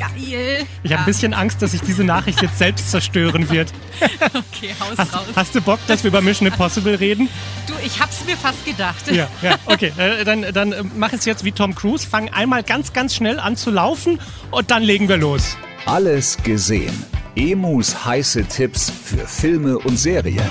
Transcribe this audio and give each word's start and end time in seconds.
Geil. 0.00 0.66
ich 0.82 0.92
habe 0.92 1.02
ein 1.02 1.06
bisschen 1.06 1.34
Angst, 1.34 1.60
dass 1.60 1.72
sich 1.72 1.82
diese 1.82 2.02
Nachricht 2.04 2.40
jetzt 2.40 2.58
selbst 2.58 2.90
zerstören 2.90 3.50
wird. 3.50 3.72
Okay, 4.20 4.74
Haus 4.80 4.96
Hast, 4.96 5.14
raus. 5.14 5.26
hast 5.36 5.54
du 5.54 5.60
Bock, 5.60 5.78
dass 5.86 6.02
wir 6.04 6.08
über 6.08 6.20
Mission 6.22 6.46
Impossible 6.48 6.94
reden? 6.94 7.28
Du, 7.66 7.74
ich 7.84 8.00
hab's 8.00 8.24
mir 8.24 8.36
fast 8.36 8.64
gedacht. 8.64 9.10
Ja, 9.10 9.28
ja, 9.42 9.56
okay. 9.66 9.92
Äh, 9.98 10.24
dann 10.24 10.44
dann 10.52 10.72
äh, 10.72 10.82
mach 10.96 11.12
es 11.12 11.24
jetzt 11.26 11.44
wie 11.44 11.52
Tom 11.52 11.74
Cruise. 11.74 12.06
Fang 12.06 12.28
einmal 12.30 12.62
ganz, 12.62 12.92
ganz 12.92 13.14
schnell 13.14 13.38
an 13.38 13.56
zu 13.56 13.70
laufen 13.70 14.18
und 14.50 14.70
dann 14.70 14.82
legen 14.82 15.08
wir 15.08 15.16
los. 15.18 15.56
Alles 15.86 16.36
gesehen. 16.42 17.04
Emus 17.36 18.04
heiße 18.04 18.44
Tipps 18.44 18.90
für 19.04 19.26
Filme 19.26 19.78
und 19.78 19.98
Serien. 19.98 20.44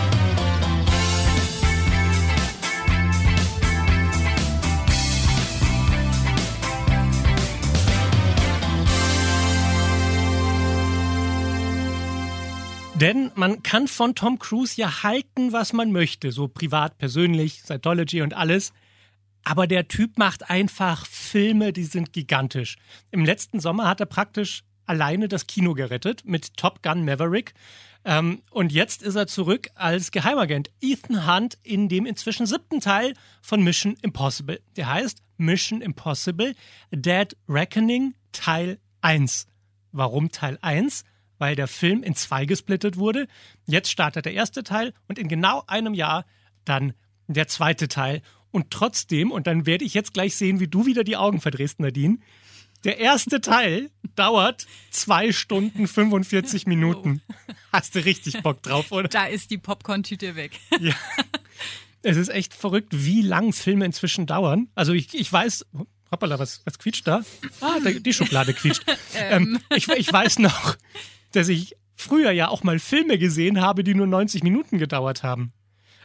Denn 12.99 13.31
man 13.35 13.63
kann 13.63 13.87
von 13.87 14.13
Tom 14.13 14.39
Cruise 14.39 14.73
ja 14.75 15.03
halten, 15.03 15.53
was 15.53 15.71
man 15.71 15.93
möchte, 15.93 16.33
so 16.33 16.49
privat, 16.49 16.97
persönlich, 16.97 17.61
Scientology 17.61 18.21
und 18.21 18.33
alles. 18.33 18.73
Aber 19.45 19.67
der 19.67 19.87
Typ 19.87 20.17
macht 20.17 20.49
einfach 20.49 21.05
Filme, 21.05 21.71
die 21.71 21.85
sind 21.85 22.11
gigantisch. 22.11 22.75
Im 23.11 23.23
letzten 23.23 23.61
Sommer 23.61 23.87
hat 23.87 24.01
er 24.01 24.05
praktisch 24.05 24.63
alleine 24.85 25.29
das 25.29 25.47
Kino 25.47 25.75
gerettet 25.75 26.25
mit 26.25 26.57
Top 26.57 26.83
Gun 26.83 27.05
Maverick. 27.05 27.53
Ähm, 28.03 28.41
und 28.51 28.73
jetzt 28.73 29.01
ist 29.01 29.15
er 29.15 29.27
zurück 29.27 29.69
als 29.75 30.11
Geheimagent 30.11 30.69
Ethan 30.81 31.25
Hunt 31.25 31.57
in 31.63 31.87
dem 31.87 32.05
inzwischen 32.05 32.47
siebten 32.47 32.81
Teil 32.81 33.13
von 33.41 33.63
Mission 33.63 33.95
Impossible. 34.01 34.61
Der 34.75 34.91
heißt 34.91 35.21
Mission 35.37 35.81
Impossible 35.81 36.53
Dead 36.91 37.33
Reckoning 37.47 38.15
Teil 38.33 38.77
1. 38.99 39.47
Warum 39.93 40.31
Teil 40.31 40.57
1? 40.61 41.05
Weil 41.39 41.55
der 41.55 41.67
Film 41.67 42.03
in 42.03 42.15
zwei 42.15 42.45
gesplittet 42.45 42.97
wurde. 42.97 43.27
Jetzt 43.65 43.89
startet 43.89 44.25
der 44.25 44.33
erste 44.33 44.63
Teil 44.63 44.93
und 45.07 45.17
in 45.17 45.27
genau 45.27 45.63
einem 45.65 45.95
Jahr 45.95 46.25
dann 46.65 46.93
der 47.27 47.47
zweite 47.47 47.87
Teil. 47.87 48.21
Und 48.51 48.71
trotzdem, 48.71 49.31
und 49.31 49.47
dann 49.47 49.65
werde 49.65 49.85
ich 49.85 49.93
jetzt 49.93 50.13
gleich 50.13 50.35
sehen, 50.35 50.59
wie 50.59 50.67
du 50.67 50.85
wieder 50.85 51.03
die 51.03 51.17
Augen 51.17 51.41
verdrehst, 51.41 51.79
Nadine. 51.79 52.19
Der 52.83 52.97
erste 52.97 53.41
Teil 53.41 53.89
dauert 54.15 54.65
zwei 54.89 55.31
Stunden 55.31 55.87
45 55.87 56.65
Minuten. 56.67 57.21
Hast 57.71 57.95
du 57.95 58.03
richtig 58.03 58.41
Bock 58.41 58.63
drauf, 58.63 58.91
oder? 58.91 59.09
Da 59.09 59.25
ist 59.25 59.51
die 59.51 59.57
Popcorn-Tüte 59.57 60.35
weg. 60.35 60.59
Ja. 60.79 60.93
Es 62.01 62.15
ist 62.15 62.29
echt 62.29 62.53
verrückt, 62.53 62.87
wie 62.91 63.21
lang 63.21 63.51
Filme 63.51 63.83
inzwischen 63.83 64.25
dauern. 64.25 64.69
Also 64.73 64.93
ich, 64.93 65.13
ich 65.13 65.31
weiß, 65.31 65.65
hoppala, 66.09 66.39
was, 66.39 66.61
was 66.63 66.79
quietscht 66.79 67.05
da? 67.05 67.25
Ah, 67.59 67.79
die 67.81 68.13
Schublade 68.13 68.53
quietscht. 68.53 68.85
ähm, 69.15 69.59
ich, 69.75 69.89
ich 69.89 70.11
weiß 70.11 70.39
noch, 70.39 70.77
dass 71.31 71.47
ich 71.49 71.75
früher 71.95 72.31
ja 72.31 72.47
auch 72.47 72.63
mal 72.63 72.79
Filme 72.79 73.17
gesehen 73.17 73.61
habe, 73.61 73.83
die 73.83 73.93
nur 73.93 74.07
90 74.07 74.43
Minuten 74.43 74.77
gedauert 74.77 75.23
haben. 75.23 75.53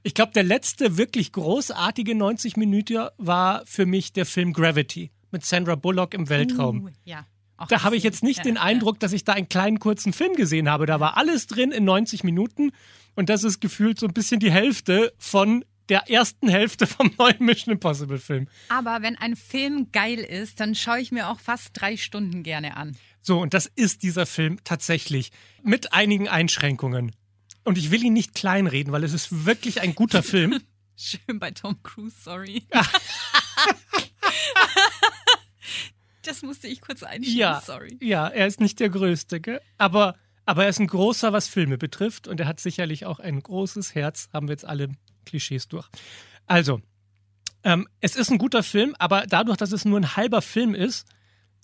Ich 0.03 0.15
glaube, 0.15 0.33
der 0.33 0.43
letzte 0.43 0.99
wirklich 0.99 1.33
großartige 1.33 2.15
90 2.15 2.57
Minuten 2.57 3.09
war 3.17 3.63
für 3.65 3.87
mich 3.87 4.13
der 4.13 4.27
Film 4.27 4.53
Gravity 4.53 5.11
mit 5.31 5.45
Sandra 5.47 5.77
Bullock 5.77 6.15
im 6.15 6.29
Weltraum. 6.29 6.85
Uh, 6.85 6.89
ja. 7.05 7.27
Auch 7.57 7.69
Da 7.69 7.85
habe 7.85 7.97
ich 7.97 8.03
jetzt 8.03 8.23
nicht 8.23 8.39
Ja, 8.39 8.45
den. 8.45 8.59
Eindruck, 8.59 9.01
dass 9.01 9.13
ich 9.13 9.25
da 9.25 9.33
einen 9.33 9.49
kleinen 9.49 9.79
kurzen 9.79 10.13
Film 10.13 10.35
gesehen 10.35 10.69
habe. 10.69 10.87
Da 10.87 11.01
war 11.01 11.17
alles 11.17 11.47
drin 11.47 11.71
in 11.71 11.85
90 11.85 12.25
Minuten 12.25 12.73
und 13.15 13.29
das 13.29 13.45
ist 13.45 13.61
gefühlt 13.61 13.99
so 13.99 14.07
ein 14.07 14.13
bisschen 14.13 14.41
die 14.41 14.51
Hälfte 14.51 15.13
von 15.19 15.65
der 15.89 16.11
ersten 16.11 16.49
Hälfte 16.49 16.87
vom 16.87 17.11
neuen 17.19 17.39
Mission 17.39 17.73
Impossible 17.73 18.19
Film. 18.19 18.49
Aber 18.69 19.03
wenn 19.03 19.17
ein 19.17 19.37
Film 19.37 19.89
geil 19.93 20.19
ist, 20.19 20.61
dann 20.61 20.75
schaue 20.75 21.01
ich 21.01 21.13
mir 21.13 21.29
auch 21.29 21.41
fast 21.41 21.71
drei 21.73 21.97
Stunden 21.97 22.43
gerne 22.43 22.77
an. 22.77 22.97
So, 23.27 23.41
und 23.41 23.55
das 23.55 23.65
ist 23.75 24.03
dieser 24.03 24.27
Film 24.27 24.59
tatsächlich 24.65 25.33
mit 25.63 25.95
einigen 25.95 26.29
Einschränkungen. 26.29 27.13
Und 27.65 27.79
ich 27.79 27.91
will 27.91 28.05
ihn 28.05 28.13
nicht 28.13 28.35
kleinreden, 28.35 28.93
weil 28.93 29.03
es 29.03 29.15
ist 29.15 29.47
wirklich 29.47 29.81
ein 29.81 29.95
guter 29.95 30.23
Film. 30.35 30.61
Schön 30.95 31.39
bei 31.41 31.51
Tom 31.51 31.83
Cruise, 31.83 32.15
sorry. 32.23 32.65
das 36.23 36.43
musste 36.43 36.69
ich 36.69 36.83
kurz 36.83 37.03
einschieben, 37.03 37.39
Ja, 37.41 37.63
sorry. 37.65 37.97
ja, 38.03 38.29
er 38.29 38.47
ist 38.47 38.61
nicht 38.61 38.79
der 38.79 38.91
Größte, 38.91 39.41
gell? 39.41 39.61
aber 39.79 40.17
aber 40.47 40.65
er 40.65 40.69
ist 40.69 40.79
ein 40.79 40.87
großer, 40.89 41.33
was 41.33 41.49
Filme 41.49 41.79
betrifft 41.79 42.29
und 42.29 42.39
er 42.39 42.47
hat 42.47 42.61
sicherlich 42.61 43.07
auch 43.07 43.19
ein 43.19 43.43
großes 43.43 43.95
Herz. 43.95 44.29
Haben 44.35 44.47
wir 44.49 44.53
jetzt 44.53 44.67
alle 44.67 44.91
Klischees 45.25 45.69
durch. 45.69 45.89
Also, 46.45 46.83
ähm, 47.63 47.89
es 48.03 48.15
ist 48.15 48.31
ein 48.31 48.37
guter 48.37 48.63
Film, 48.63 48.95
aber 48.99 49.25
dadurch, 49.27 49.57
dass 49.57 49.73
es 49.73 49.87
nur 49.87 49.99
ein 49.99 50.17
halber 50.17 50.43
Film 50.43 50.75
ist, 50.75 51.07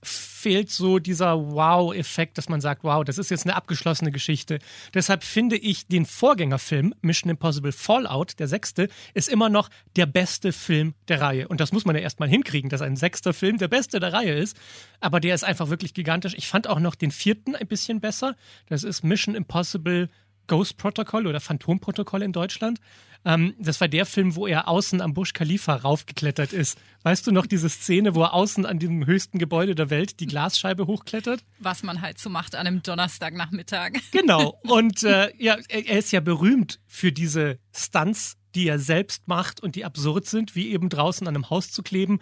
fehlt 0.02 0.70
so 0.70 0.98
dieser 0.98 1.38
Wow-Effekt, 1.52 2.38
dass 2.38 2.48
man 2.48 2.60
sagt, 2.60 2.84
wow, 2.84 3.04
das 3.04 3.18
ist 3.18 3.30
jetzt 3.30 3.44
eine 3.44 3.54
abgeschlossene 3.54 4.10
Geschichte. 4.10 4.58
Deshalb 4.94 5.22
finde 5.22 5.56
ich 5.56 5.86
den 5.86 6.06
Vorgängerfilm 6.06 6.94
Mission 7.02 7.30
Impossible 7.30 7.72
Fallout, 7.72 8.38
der 8.38 8.48
sechste, 8.48 8.88
ist 9.14 9.28
immer 9.28 9.48
noch 9.48 9.68
der 9.96 10.06
beste 10.06 10.52
Film 10.52 10.94
der 11.08 11.20
Reihe. 11.20 11.48
Und 11.48 11.60
das 11.60 11.72
muss 11.72 11.84
man 11.84 11.94
ja 11.94 12.02
erstmal 12.02 12.28
hinkriegen, 12.28 12.70
dass 12.70 12.82
ein 12.82 12.96
sechster 12.96 13.34
Film 13.34 13.58
der 13.58 13.68
beste 13.68 14.00
der 14.00 14.12
Reihe 14.12 14.34
ist. 14.34 14.56
Aber 15.00 15.20
der 15.20 15.34
ist 15.34 15.44
einfach 15.44 15.68
wirklich 15.68 15.94
gigantisch. 15.94 16.34
Ich 16.36 16.48
fand 16.48 16.66
auch 16.66 16.80
noch 16.80 16.94
den 16.94 17.10
vierten 17.10 17.54
ein 17.54 17.66
bisschen 17.66 18.00
besser. 18.00 18.36
Das 18.68 18.84
ist 18.84 19.02
Mission 19.02 19.34
Impossible 19.34 20.08
Ghost 20.50 20.78
Protocol 20.78 21.28
oder 21.28 21.38
Phantomprotokoll 21.38 22.22
in 22.22 22.32
Deutschland. 22.32 22.80
Ähm, 23.24 23.54
das 23.60 23.80
war 23.80 23.86
der 23.86 24.04
Film, 24.04 24.34
wo 24.34 24.48
er 24.48 24.66
außen 24.66 25.00
am 25.00 25.14
Burj 25.14 25.30
Khalifa 25.32 25.76
raufgeklettert 25.76 26.52
ist. 26.52 26.76
Weißt 27.04 27.24
du 27.24 27.30
noch 27.30 27.46
diese 27.46 27.68
Szene, 27.68 28.16
wo 28.16 28.22
er 28.22 28.34
außen 28.34 28.66
an 28.66 28.80
dem 28.80 29.06
höchsten 29.06 29.38
Gebäude 29.38 29.76
der 29.76 29.90
Welt 29.90 30.18
die 30.18 30.26
Glasscheibe 30.26 30.88
hochklettert? 30.88 31.44
Was 31.60 31.84
man 31.84 32.00
halt 32.00 32.18
so 32.18 32.30
macht 32.30 32.56
an 32.56 32.66
einem 32.66 32.82
Donnerstagnachmittag. 32.82 33.92
Genau. 34.10 34.58
Und 34.62 35.04
äh, 35.04 35.32
ja, 35.38 35.56
er, 35.68 35.86
er 35.86 35.98
ist 35.98 36.10
ja 36.10 36.20
berühmt 36.20 36.80
für 36.88 37.12
diese 37.12 37.58
Stunts, 37.72 38.36
die 38.56 38.66
er 38.66 38.80
selbst 38.80 39.28
macht 39.28 39.62
und 39.62 39.76
die 39.76 39.84
absurd 39.84 40.26
sind, 40.26 40.56
wie 40.56 40.72
eben 40.72 40.88
draußen 40.88 41.28
an 41.28 41.36
einem 41.36 41.48
Haus 41.48 41.70
zu 41.70 41.84
kleben. 41.84 42.18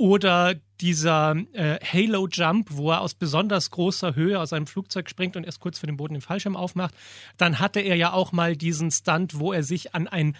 Oder 0.00 0.54
dieser 0.80 1.36
äh, 1.52 1.78
Halo 1.84 2.26
Jump, 2.26 2.68
wo 2.70 2.90
er 2.90 3.02
aus 3.02 3.12
besonders 3.12 3.70
großer 3.70 4.14
Höhe 4.14 4.40
aus 4.40 4.54
einem 4.54 4.66
Flugzeug 4.66 5.10
springt 5.10 5.36
und 5.36 5.44
erst 5.44 5.60
kurz 5.60 5.78
vor 5.78 5.88
dem 5.88 5.98
Boden 5.98 6.14
den 6.14 6.22
Fallschirm 6.22 6.56
aufmacht. 6.56 6.94
Dann 7.36 7.58
hatte 7.58 7.80
er 7.80 7.96
ja 7.96 8.14
auch 8.14 8.32
mal 8.32 8.56
diesen 8.56 8.90
Stunt, 8.90 9.38
wo 9.38 9.52
er 9.52 9.62
sich 9.62 9.94
an 9.94 10.08
ein 10.08 10.38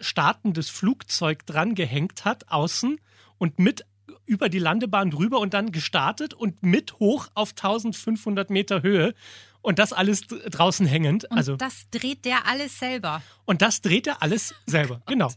startendes 0.00 0.70
Flugzeug 0.70 1.44
dran 1.44 1.74
gehängt 1.74 2.24
hat, 2.24 2.50
außen 2.50 2.98
und 3.36 3.58
mit 3.58 3.84
über 4.24 4.48
die 4.48 4.58
Landebahn 4.58 5.10
drüber 5.10 5.38
und 5.38 5.52
dann 5.52 5.70
gestartet 5.70 6.32
und 6.32 6.62
mit 6.62 6.98
hoch 6.98 7.28
auf 7.34 7.50
1500 7.50 8.48
Meter 8.48 8.82
Höhe 8.82 9.12
und 9.60 9.78
das 9.78 9.92
alles 9.92 10.22
draußen 10.28 10.86
hängend. 10.86 11.26
Und 11.26 11.36
also 11.36 11.56
das 11.56 11.90
dreht 11.90 12.24
der 12.24 12.46
alles 12.46 12.78
selber. 12.78 13.22
und 13.44 13.60
das 13.60 13.82
dreht 13.82 14.06
er 14.06 14.22
alles 14.22 14.54
selber, 14.66 15.02
genau. 15.04 15.30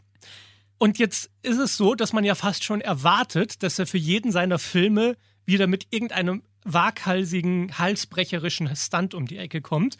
Und 0.79 0.97
jetzt 0.97 1.29
ist 1.43 1.57
es 1.57 1.77
so, 1.77 1.93
dass 1.93 2.13
man 2.13 2.23
ja 2.23 2.35
fast 2.35 2.63
schon 2.63 2.81
erwartet, 2.81 3.61
dass 3.63 3.77
er 3.77 3.85
für 3.85 3.97
jeden 3.97 4.31
seiner 4.31 4.57
Filme 4.57 5.17
wieder 5.45 5.67
mit 5.67 5.87
irgendeinem 5.91 6.41
waghalsigen, 6.63 7.77
halsbrecherischen 7.77 8.73
Stunt 8.75 9.13
um 9.13 9.27
die 9.27 9.37
Ecke 9.37 9.61
kommt. 9.61 9.97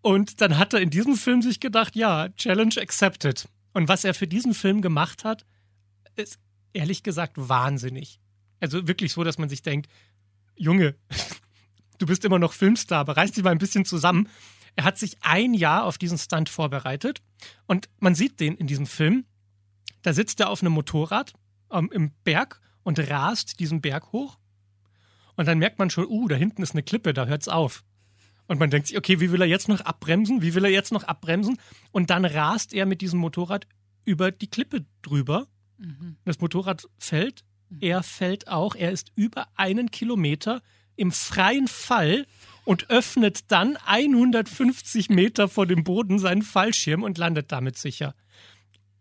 Und 0.00 0.40
dann 0.40 0.56
hat 0.58 0.72
er 0.72 0.80
in 0.80 0.90
diesem 0.90 1.16
Film 1.16 1.42
sich 1.42 1.60
gedacht, 1.60 1.96
ja, 1.96 2.30
Challenge 2.30 2.74
accepted. 2.80 3.46
Und 3.74 3.88
was 3.88 4.04
er 4.04 4.14
für 4.14 4.26
diesen 4.26 4.54
Film 4.54 4.80
gemacht 4.80 5.24
hat, 5.24 5.44
ist 6.16 6.38
ehrlich 6.72 7.02
gesagt 7.02 7.34
wahnsinnig. 7.36 8.20
Also 8.60 8.88
wirklich 8.88 9.12
so, 9.12 9.22
dass 9.22 9.38
man 9.38 9.50
sich 9.50 9.62
denkt, 9.62 9.90
Junge, 10.56 10.94
du 11.98 12.06
bist 12.06 12.24
immer 12.24 12.38
noch 12.38 12.54
Filmstar, 12.54 13.00
aber 13.00 13.18
reiß 13.18 13.32
dich 13.32 13.44
mal 13.44 13.50
ein 13.50 13.58
bisschen 13.58 13.84
zusammen. 13.84 14.28
Er 14.76 14.84
hat 14.84 14.98
sich 14.98 15.18
ein 15.20 15.52
Jahr 15.52 15.84
auf 15.84 15.98
diesen 15.98 16.18
Stunt 16.18 16.48
vorbereitet 16.48 17.20
und 17.66 17.88
man 17.98 18.14
sieht 18.14 18.40
den 18.40 18.56
in 18.56 18.66
diesem 18.66 18.86
Film. 18.86 19.24
Da 20.08 20.14
sitzt 20.14 20.40
er 20.40 20.48
auf 20.48 20.62
einem 20.62 20.72
Motorrad 20.72 21.34
ähm, 21.70 21.90
im 21.92 22.12
Berg 22.24 22.62
und 22.82 22.98
rast 23.10 23.60
diesen 23.60 23.82
Berg 23.82 24.10
hoch. 24.10 24.38
Und 25.36 25.46
dann 25.46 25.58
merkt 25.58 25.78
man 25.78 25.90
schon, 25.90 26.06
uh, 26.06 26.28
da 26.28 26.34
hinten 26.34 26.62
ist 26.62 26.70
eine 26.72 26.82
Klippe, 26.82 27.12
da 27.12 27.26
hört's 27.26 27.46
auf. 27.46 27.84
Und 28.46 28.58
man 28.58 28.70
denkt 28.70 28.88
sich, 28.88 28.96
okay, 28.96 29.20
wie 29.20 29.30
will 29.32 29.42
er 29.42 29.46
jetzt 29.46 29.68
noch 29.68 29.82
abbremsen? 29.82 30.40
Wie 30.40 30.54
will 30.54 30.64
er 30.64 30.70
jetzt 30.70 30.92
noch 30.92 31.04
abbremsen? 31.04 31.58
Und 31.92 32.08
dann 32.08 32.24
rast 32.24 32.72
er 32.72 32.86
mit 32.86 33.02
diesem 33.02 33.20
Motorrad 33.20 33.66
über 34.06 34.30
die 34.32 34.46
Klippe 34.46 34.86
drüber. 35.02 35.46
Das 36.24 36.40
Motorrad 36.40 36.88
fällt, 36.96 37.44
er 37.78 38.02
fällt 38.02 38.48
auch. 38.48 38.76
Er 38.76 38.92
ist 38.92 39.12
über 39.14 39.48
einen 39.56 39.90
Kilometer 39.90 40.62
im 40.96 41.12
freien 41.12 41.68
Fall 41.68 42.26
und 42.64 42.88
öffnet 42.88 43.52
dann 43.52 43.76
150 43.84 45.10
Meter 45.10 45.50
vor 45.50 45.66
dem 45.66 45.84
Boden 45.84 46.18
seinen 46.18 46.40
Fallschirm 46.40 47.02
und 47.02 47.18
landet 47.18 47.52
damit 47.52 47.76
sicher. 47.76 48.14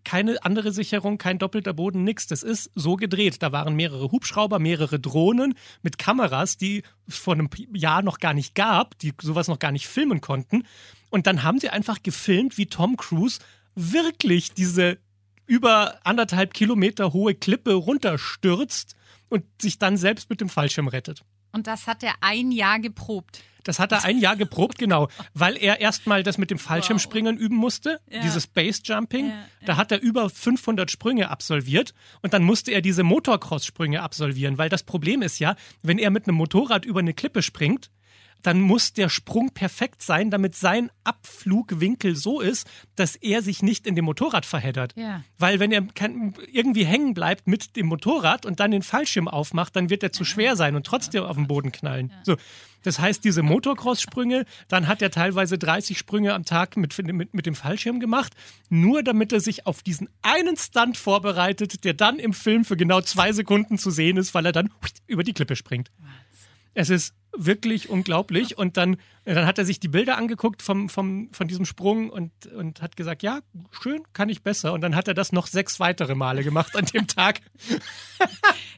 Keine 0.07 0.41
andere 0.45 0.71
Sicherung, 0.71 1.17
kein 1.17 1.37
doppelter 1.37 1.73
Boden, 1.73 2.05
nix. 2.05 2.27
Das 2.27 2.41
ist 2.41 2.71
so 2.75 2.95
gedreht. 2.95 3.43
Da 3.43 3.51
waren 3.51 3.75
mehrere 3.75 4.09
Hubschrauber, 4.09 4.57
mehrere 4.57 5.01
Drohnen 5.01 5.53
mit 5.81 5.97
Kameras, 5.97 6.55
die 6.55 6.83
es 7.07 7.17
vor 7.17 7.33
einem 7.33 7.49
Jahr 7.73 8.01
noch 8.03 8.19
gar 8.19 8.33
nicht 8.33 8.55
gab, 8.55 8.97
die 8.99 9.13
sowas 9.21 9.49
noch 9.49 9.59
gar 9.59 9.73
nicht 9.73 9.85
filmen 9.85 10.21
konnten. 10.21 10.63
Und 11.09 11.27
dann 11.27 11.43
haben 11.43 11.59
sie 11.59 11.67
einfach 11.67 12.01
gefilmt, 12.03 12.57
wie 12.57 12.67
Tom 12.67 12.95
Cruise 12.95 13.39
wirklich 13.75 14.53
diese 14.53 14.97
über 15.45 15.99
anderthalb 16.05 16.53
Kilometer 16.53 17.11
hohe 17.11 17.35
Klippe 17.35 17.73
runterstürzt 17.73 18.95
und 19.27 19.43
sich 19.61 19.77
dann 19.77 19.97
selbst 19.97 20.29
mit 20.29 20.39
dem 20.39 20.47
Fallschirm 20.47 20.87
rettet. 20.87 21.25
Und 21.51 21.67
das 21.67 21.85
hat 21.85 22.01
er 22.01 22.13
ein 22.21 22.53
Jahr 22.53 22.79
geprobt. 22.79 23.43
Das 23.67 23.79
hat 23.79 23.91
er 23.91 24.03
ein 24.03 24.19
Jahr 24.19 24.35
geprobt, 24.35 24.77
genau, 24.77 25.09
weil 25.33 25.57
er 25.57 25.79
erstmal 25.81 26.23
das 26.23 26.37
mit 26.37 26.51
dem 26.51 26.57
Fallschirmspringen 26.59 27.35
wow. 27.35 27.41
üben 27.41 27.55
musste, 27.55 27.99
Ja. 28.09 28.21
dieses 28.21 28.47
Base 28.47 28.81
Jumping. 28.83 29.29
Ja. 29.29 29.33
Da 29.65 29.77
hat 29.77 29.91
er 29.91 30.01
über 30.01 30.29
500 30.29 30.89
Sprünge 30.89 31.29
absolviert 31.29 31.93
und 32.21 32.33
dann 32.33 32.43
musste 32.43 32.71
er 32.71 32.81
diese 32.81 33.03
Motocross-Sprünge 33.03 34.01
absolvieren, 34.01 34.57
weil 34.57 34.69
das 34.69 34.83
Problem 34.83 35.21
ist 35.21 35.39
ja, 35.39 35.55
wenn 35.83 35.97
er 35.97 36.09
mit 36.09 36.27
einem 36.27 36.37
Motorrad 36.37 36.85
über 36.85 36.99
eine 36.99 37.13
Klippe 37.13 37.41
springt, 37.41 37.89
dann 38.41 38.61
muss 38.61 38.93
der 38.93 39.09
Sprung 39.09 39.51
perfekt 39.51 40.01
sein, 40.01 40.31
damit 40.31 40.55
sein 40.55 40.91
Abflugwinkel 41.03 42.15
so 42.15 42.39
ist, 42.39 42.67
dass 42.95 43.15
er 43.15 43.41
sich 43.41 43.61
nicht 43.61 43.87
in 43.87 43.95
dem 43.95 44.05
Motorrad 44.05 44.45
verheddert. 44.45 44.93
Ja. 44.95 45.23
Weil 45.37 45.59
wenn 45.59 45.71
er 45.71 45.81
kann, 45.81 46.33
irgendwie 46.51 46.85
hängen 46.85 47.13
bleibt 47.13 47.47
mit 47.47 47.75
dem 47.75 47.87
Motorrad 47.87 48.45
und 48.45 48.59
dann 48.59 48.71
den 48.71 48.83
Fallschirm 48.83 49.27
aufmacht, 49.27 49.75
dann 49.75 49.89
wird 49.89 50.03
er 50.03 50.11
zu 50.11 50.23
schwer 50.23 50.55
sein 50.55 50.75
und 50.75 50.85
trotzdem 50.85 51.23
auf 51.23 51.35
den 51.35 51.47
Boden 51.47 51.71
knallen. 51.71 52.13
So. 52.23 52.37
Das 52.83 52.99
heißt, 52.99 53.23
diese 53.23 53.41
Motocross-Sprünge, 53.41 54.45
dann 54.69 54.87
hat 54.87 55.01
er 55.01 55.11
teilweise 55.11 55.57
30 55.57 55.97
Sprünge 55.97 56.33
am 56.33 56.45
Tag 56.45 56.77
mit, 56.77 56.97
mit, 57.05 57.33
mit 57.33 57.45
dem 57.45 57.55
Fallschirm 57.55 57.99
gemacht, 57.99 58.33
nur 58.69 59.03
damit 59.03 59.33
er 59.33 59.39
sich 59.39 59.65
auf 59.65 59.83
diesen 59.83 60.09
einen 60.21 60.55
Stunt 60.55 60.95
vorbereitet, 60.95 61.83
der 61.83 61.93
dann 61.93 62.19
im 62.19 62.33
Film 62.33 62.63
für 62.63 62.77
genau 62.77 63.01
zwei 63.01 63.33
Sekunden 63.33 63.77
zu 63.77 63.91
sehen 63.91 64.17
ist, 64.17 64.33
weil 64.33 64.45
er 64.45 64.51
dann 64.51 64.69
über 65.07 65.23
die 65.23 65.33
Klippe 65.33 65.55
springt. 65.55 65.91
Es 66.77 66.91
ist 66.91 67.15
wirklich 67.35 67.89
unglaublich. 67.89 68.55
Und 68.55 68.77
dann, 68.77 68.97
dann 69.25 69.47
hat 69.47 69.57
er 69.57 69.65
sich 69.65 69.79
die 69.79 69.87
Bilder 69.87 70.15
angeguckt 70.15 70.61
vom, 70.61 70.89
vom, 70.89 71.29
von 71.33 71.47
diesem 71.47 71.65
Sprung 71.65 72.11
und, 72.11 72.31
und 72.53 72.83
hat 72.83 72.95
gesagt, 72.95 73.23
ja, 73.23 73.39
schön, 73.71 74.03
kann 74.13 74.29
ich 74.29 74.43
besser. 74.43 74.73
Und 74.73 74.81
dann 74.81 74.95
hat 74.95 75.07
er 75.07 75.15
das 75.15 75.31
noch 75.31 75.47
sechs 75.47 75.79
weitere 75.79 76.13
Male 76.13 76.43
gemacht 76.43 76.75
an 76.75 76.85
dem 76.85 77.07
Tag. 77.07 77.41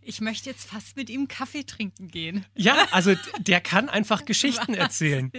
Ich 0.02 0.22
möchte 0.22 0.50
jetzt 0.50 0.70
fast 0.70 0.96
mit 0.96 1.10
ihm 1.10 1.28
Kaffee 1.28 1.66
trinken 1.66 2.08
gehen. 2.08 2.46
Ja, 2.56 2.88
also 2.92 3.16
der 3.38 3.60
kann 3.60 3.90
einfach 3.90 4.24
Geschichten 4.24 4.74
erzählen. 4.74 5.32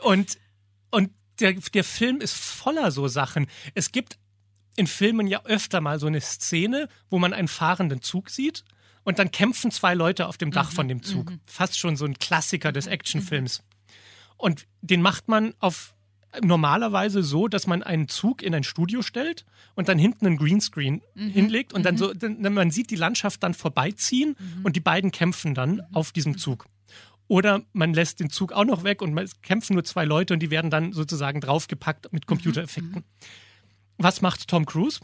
Und, 0.00 0.38
und 0.90 1.10
der, 1.40 1.52
der 1.52 1.84
Film 1.84 2.22
ist 2.22 2.34
voller 2.34 2.90
so 2.90 3.06
Sachen. 3.06 3.48
Es 3.74 3.92
gibt 3.92 4.18
in 4.76 4.86
Filmen 4.86 5.26
ja 5.26 5.44
öfter 5.44 5.82
mal 5.82 6.00
so 6.00 6.06
eine 6.06 6.22
Szene, 6.22 6.88
wo 7.10 7.18
man 7.18 7.34
einen 7.34 7.48
fahrenden 7.48 8.00
Zug 8.00 8.30
sieht 8.30 8.64
und 9.04 9.18
dann 9.18 9.30
kämpfen 9.30 9.70
zwei 9.70 9.94
Leute 9.94 10.26
auf 10.26 10.36
dem 10.36 10.50
Dach 10.50 10.70
von 10.70 10.88
dem 10.88 11.02
Zug. 11.02 11.32
Fast 11.46 11.78
schon 11.78 11.96
so 11.96 12.04
ein 12.04 12.18
Klassiker 12.18 12.72
des 12.72 12.86
Actionfilms. 12.86 13.62
Und 14.36 14.66
den 14.82 15.02
macht 15.02 15.28
man 15.28 15.54
auf 15.58 15.94
normalerweise 16.42 17.22
so, 17.22 17.48
dass 17.48 17.66
man 17.66 17.82
einen 17.82 18.08
Zug 18.08 18.42
in 18.42 18.54
ein 18.54 18.62
Studio 18.62 19.02
stellt 19.02 19.46
und 19.74 19.88
dann 19.88 19.98
hinten 19.98 20.26
einen 20.26 20.36
Greenscreen 20.36 21.00
hinlegt 21.32 21.72
und 21.72 21.84
dann 21.84 21.96
so, 21.96 22.12
dann, 22.12 22.40
man 22.52 22.70
sieht 22.70 22.90
die 22.90 22.96
Landschaft 22.96 23.42
dann 23.42 23.54
vorbeiziehen 23.54 24.36
und 24.62 24.76
die 24.76 24.80
beiden 24.80 25.10
kämpfen 25.10 25.54
dann 25.54 25.80
auf 25.92 26.12
diesem 26.12 26.36
Zug. 26.36 26.66
Oder 27.28 27.62
man 27.72 27.92
lässt 27.94 28.20
den 28.20 28.30
Zug 28.30 28.52
auch 28.52 28.64
noch 28.64 28.84
weg 28.84 29.02
und 29.02 29.16
es 29.18 29.40
kämpfen 29.42 29.74
nur 29.74 29.84
zwei 29.84 30.04
Leute 30.04 30.34
und 30.34 30.40
die 30.40 30.50
werden 30.50 30.70
dann 30.70 30.92
sozusagen 30.92 31.40
draufgepackt 31.40 32.12
mit 32.12 32.26
Computereffekten. 32.26 33.04
Was 33.98 34.22
macht 34.22 34.48
Tom 34.48 34.64
Cruise? 34.64 35.00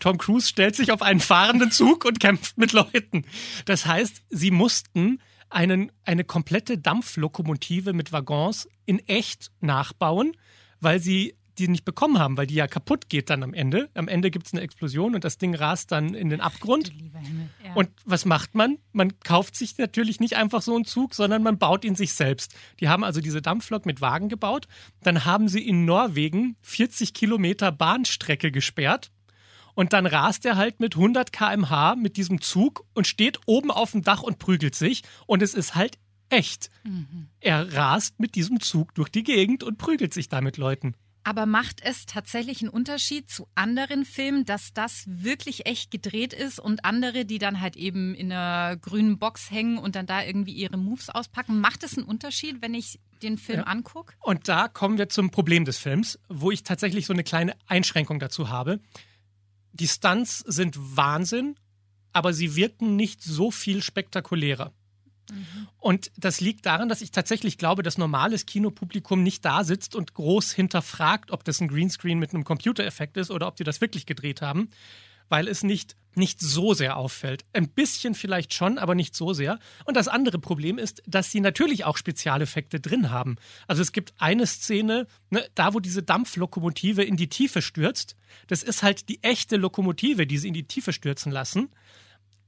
Tom 0.00 0.18
Cruise 0.18 0.48
stellt 0.48 0.76
sich 0.76 0.92
auf 0.92 1.02
einen 1.02 1.20
fahrenden 1.20 1.70
Zug 1.70 2.04
und 2.04 2.20
kämpft 2.20 2.58
mit 2.58 2.72
Leuten. 2.72 3.24
Das 3.64 3.86
heißt, 3.86 4.22
sie 4.30 4.50
mussten 4.50 5.20
einen, 5.48 5.92
eine 6.04 6.24
komplette 6.24 6.78
Dampflokomotive 6.78 7.92
mit 7.92 8.12
Waggons 8.12 8.68
in 8.86 9.00
echt 9.06 9.50
nachbauen, 9.60 10.36
weil 10.80 11.00
sie 11.00 11.34
die 11.60 11.68
nicht 11.68 11.84
bekommen 11.84 12.18
haben, 12.18 12.36
weil 12.36 12.46
die 12.46 12.54
ja 12.54 12.66
kaputt 12.66 13.08
geht 13.08 13.30
dann 13.30 13.42
am 13.42 13.54
Ende. 13.54 13.90
Am 13.94 14.08
Ende 14.08 14.30
gibt 14.30 14.46
es 14.46 14.52
eine 14.52 14.62
Explosion 14.62 15.14
und 15.14 15.24
das 15.24 15.38
Ding 15.38 15.54
rast 15.54 15.92
dann 15.92 16.14
in 16.14 16.30
den 16.30 16.40
Abgrund. 16.40 16.92
Ja. 17.64 17.74
Und 17.74 17.90
was 18.04 18.24
macht 18.24 18.54
man? 18.54 18.78
Man 18.92 19.20
kauft 19.20 19.54
sich 19.54 19.76
natürlich 19.78 20.20
nicht 20.20 20.36
einfach 20.36 20.62
so 20.62 20.74
einen 20.74 20.84
Zug, 20.84 21.14
sondern 21.14 21.42
man 21.42 21.58
baut 21.58 21.84
ihn 21.84 21.94
sich 21.94 22.14
selbst. 22.14 22.54
Die 22.80 22.88
haben 22.88 23.04
also 23.04 23.20
diese 23.20 23.42
Dampflok 23.42 23.86
mit 23.86 24.00
Wagen 24.00 24.28
gebaut. 24.28 24.66
Dann 25.02 25.24
haben 25.24 25.48
sie 25.48 25.66
in 25.66 25.84
Norwegen 25.84 26.56
40 26.62 27.14
Kilometer 27.14 27.70
Bahnstrecke 27.70 28.50
gesperrt. 28.50 29.10
Und 29.74 29.92
dann 29.92 30.06
rast 30.06 30.44
er 30.44 30.56
halt 30.56 30.80
mit 30.80 30.94
100 30.96 31.32
km/h 31.32 31.96
mit 31.96 32.16
diesem 32.16 32.40
Zug 32.40 32.84
und 32.94 33.06
steht 33.06 33.40
oben 33.46 33.70
auf 33.70 33.92
dem 33.92 34.02
Dach 34.02 34.22
und 34.22 34.38
prügelt 34.38 34.74
sich. 34.74 35.02
Und 35.26 35.42
es 35.42 35.54
ist 35.54 35.74
halt 35.74 35.98
echt. 36.28 36.70
Er 37.40 37.72
rast 37.74 38.20
mit 38.20 38.34
diesem 38.34 38.60
Zug 38.60 38.94
durch 38.94 39.08
die 39.08 39.22
Gegend 39.24 39.62
und 39.62 39.78
prügelt 39.78 40.14
sich 40.14 40.28
da 40.28 40.40
mit 40.40 40.56
Leuten. 40.56 40.94
Aber 41.22 41.44
macht 41.44 41.82
es 41.82 42.06
tatsächlich 42.06 42.62
einen 42.62 42.70
Unterschied 42.70 43.28
zu 43.28 43.46
anderen 43.54 44.06
Filmen, 44.06 44.46
dass 44.46 44.72
das 44.72 45.04
wirklich 45.06 45.66
echt 45.66 45.90
gedreht 45.90 46.32
ist 46.32 46.58
und 46.58 46.86
andere, 46.86 47.26
die 47.26 47.38
dann 47.38 47.60
halt 47.60 47.76
eben 47.76 48.14
in 48.14 48.32
einer 48.32 48.78
grünen 48.78 49.18
Box 49.18 49.50
hängen 49.50 49.76
und 49.76 49.96
dann 49.96 50.06
da 50.06 50.22
irgendwie 50.22 50.52
ihre 50.54 50.78
Moves 50.78 51.10
auspacken? 51.10 51.60
Macht 51.60 51.84
es 51.84 51.98
einen 51.98 52.06
Unterschied, 52.06 52.62
wenn 52.62 52.72
ich 52.72 53.00
den 53.22 53.36
Film 53.36 53.58
Ja. 53.58 53.64
angucke? 53.66 54.14
Und 54.20 54.48
da 54.48 54.66
kommen 54.68 54.96
wir 54.96 55.10
zum 55.10 55.30
Problem 55.30 55.66
des 55.66 55.76
Films, 55.76 56.18
wo 56.30 56.50
ich 56.50 56.62
tatsächlich 56.62 57.04
so 57.04 57.12
eine 57.12 57.22
kleine 57.22 57.54
Einschränkung 57.66 58.18
dazu 58.18 58.48
habe. 58.48 58.80
Die 59.72 59.88
Stunts 59.88 60.40
sind 60.40 60.76
Wahnsinn, 60.78 61.56
aber 62.12 62.32
sie 62.32 62.56
wirken 62.56 62.96
nicht 62.96 63.22
so 63.22 63.50
viel 63.50 63.82
spektakulärer. 63.82 64.72
Und 65.78 66.10
das 66.16 66.40
liegt 66.40 66.66
daran, 66.66 66.88
dass 66.88 67.02
ich 67.02 67.12
tatsächlich 67.12 67.56
glaube, 67.56 67.82
dass 67.82 67.98
normales 67.98 68.46
Kinopublikum 68.46 69.22
nicht 69.22 69.44
da 69.44 69.64
sitzt 69.64 69.94
und 69.94 70.14
groß 70.14 70.52
hinterfragt, 70.52 71.30
ob 71.30 71.44
das 71.44 71.60
ein 71.60 71.68
Greenscreen 71.68 72.18
mit 72.18 72.34
einem 72.34 72.44
Computereffekt 72.44 73.16
ist 73.16 73.30
oder 73.30 73.46
ob 73.46 73.56
die 73.56 73.64
das 73.64 73.80
wirklich 73.80 74.06
gedreht 74.06 74.42
haben, 74.42 74.70
weil 75.30 75.48
es 75.48 75.62
nicht, 75.62 75.96
nicht 76.14 76.40
so 76.40 76.74
sehr 76.74 76.96
auffällt. 76.96 77.44
Ein 77.54 77.70
bisschen 77.70 78.14
vielleicht 78.14 78.52
schon, 78.52 78.76
aber 78.76 78.94
nicht 78.94 79.14
so 79.14 79.32
sehr. 79.32 79.58
Und 79.86 79.96
das 79.96 80.08
andere 80.08 80.38
Problem 80.38 80.76
ist, 80.76 81.02
dass 81.06 81.30
sie 81.30 81.40
natürlich 81.40 81.84
auch 81.84 81.96
Spezialeffekte 81.96 82.80
drin 82.80 83.10
haben. 83.10 83.36
Also 83.66 83.80
es 83.80 83.92
gibt 83.92 84.12
eine 84.18 84.46
Szene, 84.46 85.06
ne, 85.30 85.48
da 85.54 85.72
wo 85.72 85.80
diese 85.80 86.02
Dampflokomotive 86.02 87.02
in 87.02 87.16
die 87.16 87.28
Tiefe 87.28 87.62
stürzt. 87.62 88.16
Das 88.48 88.62
ist 88.62 88.82
halt 88.82 89.08
die 89.08 89.22
echte 89.22 89.56
Lokomotive, 89.56 90.26
die 90.26 90.36
sie 90.36 90.48
in 90.48 90.54
die 90.54 90.66
Tiefe 90.66 90.92
stürzen 90.92 91.32
lassen. 91.32 91.70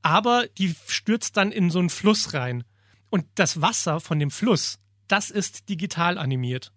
Aber 0.02 0.47
die 0.59 0.75
stürzt 0.88 1.37
dann 1.37 1.52
in 1.52 1.71
so 1.71 1.78
einen 1.78 1.90
Fluss 1.90 2.35
rein. 2.35 2.64
Und 3.09 3.26
das 3.37 3.61
Wasser 3.61 4.00
von 4.00 4.18
dem 4.18 4.30
Fluss, 4.30 4.80
das 5.06 5.30
ist 5.30 5.68
digital 5.68 6.18
animiert, 6.18 6.73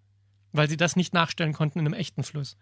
weil 0.51 0.69
sie 0.69 0.77
das 0.77 0.95
nicht 0.95 1.13
nachstellen 1.13 1.53
konnten 1.53 1.79
in 1.79 1.85
einem 1.85 1.93
echten 1.93 2.23
Fluss. 2.23 2.57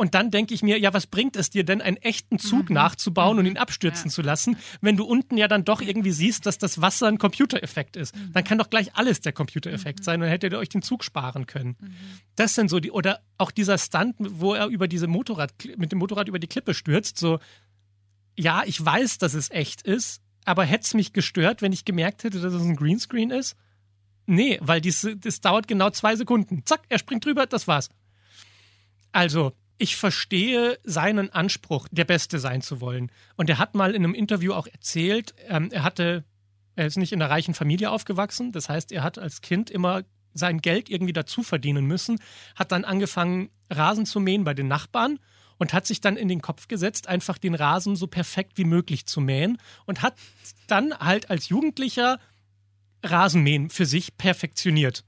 Und 0.00 0.14
dann 0.14 0.30
denke 0.30 0.54
ich 0.54 0.62
mir, 0.62 0.78
ja, 0.78 0.94
was 0.94 1.06
bringt 1.06 1.36
es 1.36 1.50
dir 1.50 1.62
denn, 1.62 1.82
einen 1.82 1.98
echten 1.98 2.38
Zug 2.38 2.70
nachzubauen 2.70 3.38
und 3.38 3.44
ihn 3.44 3.58
abstürzen 3.58 4.10
zu 4.10 4.22
lassen, 4.22 4.56
wenn 4.80 4.96
du 4.96 5.04
unten 5.04 5.36
ja 5.36 5.46
dann 5.46 5.62
doch 5.66 5.82
irgendwie 5.82 6.12
siehst, 6.12 6.46
dass 6.46 6.56
das 6.56 6.80
Wasser 6.80 7.06
ein 7.06 7.18
Computereffekt 7.18 7.96
ist? 7.98 8.14
Dann 8.32 8.42
kann 8.42 8.56
doch 8.56 8.70
gleich 8.70 8.96
alles 8.96 9.20
der 9.20 9.32
Computereffekt 9.32 10.02
sein 10.02 10.14
und 10.14 10.20
dann 10.22 10.30
hättet 10.30 10.54
ihr 10.54 10.58
euch 10.58 10.70
den 10.70 10.80
Zug 10.80 11.04
sparen 11.04 11.44
können. 11.44 11.76
Das 12.34 12.54
sind 12.54 12.70
so 12.70 12.80
die, 12.80 12.92
oder 12.92 13.20
auch 13.36 13.50
dieser 13.50 13.76
Stunt, 13.76 14.16
wo 14.18 14.54
er 14.54 14.68
über 14.68 14.88
diese 14.88 15.06
Motorrad, 15.06 15.52
mit 15.76 15.92
dem 15.92 15.98
Motorrad 15.98 16.28
über 16.28 16.38
die 16.38 16.46
Klippe 16.46 16.72
stürzt, 16.72 17.18
so, 17.18 17.38
ja, 18.38 18.62
ich 18.64 18.82
weiß, 18.82 19.18
dass 19.18 19.34
es 19.34 19.50
echt 19.50 19.82
ist, 19.82 20.22
aber 20.46 20.64
hätte 20.64 20.84
es 20.84 20.94
mich 20.94 21.12
gestört, 21.12 21.60
wenn 21.60 21.74
ich 21.74 21.84
gemerkt 21.84 22.24
hätte, 22.24 22.40
dass 22.40 22.54
es 22.54 22.62
ein 22.62 22.76
Greenscreen 22.76 23.32
ist? 23.32 23.54
Nee, 24.24 24.58
weil 24.62 24.80
dies, 24.80 25.06
das 25.18 25.42
dauert 25.42 25.68
genau 25.68 25.90
zwei 25.90 26.16
Sekunden. 26.16 26.62
Zack, 26.64 26.84
er 26.88 26.98
springt 26.98 27.26
drüber, 27.26 27.44
das 27.44 27.68
war's. 27.68 27.90
Also, 29.12 29.52
ich 29.80 29.96
verstehe 29.96 30.78
seinen 30.84 31.32
Anspruch, 31.32 31.88
der 31.90 32.04
Beste 32.04 32.38
sein 32.38 32.60
zu 32.60 32.82
wollen. 32.82 33.10
Und 33.36 33.48
er 33.48 33.58
hat 33.58 33.74
mal 33.74 33.94
in 33.94 34.04
einem 34.04 34.14
Interview 34.14 34.52
auch 34.52 34.66
erzählt, 34.66 35.34
ähm, 35.48 35.70
er 35.72 35.82
hatte, 35.82 36.24
er 36.76 36.86
ist 36.86 36.98
nicht 36.98 37.12
in 37.12 37.22
einer 37.22 37.30
reichen 37.30 37.54
Familie 37.54 37.90
aufgewachsen. 37.90 38.52
Das 38.52 38.68
heißt, 38.68 38.92
er 38.92 39.02
hat 39.02 39.18
als 39.18 39.40
Kind 39.40 39.70
immer 39.70 40.02
sein 40.34 40.60
Geld 40.60 40.90
irgendwie 40.90 41.14
dazu 41.14 41.42
verdienen 41.42 41.86
müssen, 41.86 42.20
hat 42.54 42.72
dann 42.72 42.84
angefangen, 42.84 43.48
Rasen 43.70 44.04
zu 44.04 44.20
mähen 44.20 44.44
bei 44.44 44.52
den 44.52 44.68
Nachbarn 44.68 45.18
und 45.56 45.72
hat 45.72 45.86
sich 45.86 46.02
dann 46.02 46.18
in 46.18 46.28
den 46.28 46.42
Kopf 46.42 46.68
gesetzt, 46.68 47.08
einfach 47.08 47.38
den 47.38 47.54
Rasen 47.54 47.96
so 47.96 48.06
perfekt 48.06 48.58
wie 48.58 48.64
möglich 48.64 49.06
zu 49.06 49.22
mähen 49.22 49.56
und 49.86 50.02
hat 50.02 50.14
dann 50.66 50.96
halt 50.96 51.30
als 51.30 51.48
Jugendlicher 51.48 52.20
Rasenmähen 53.02 53.70
für 53.70 53.86
sich 53.86 54.18
perfektioniert. 54.18 55.04